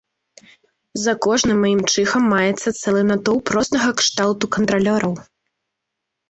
[1.03, 5.13] За кожным маім чыхам маецца цэлы натоўп рознага кшталту кантралёраў.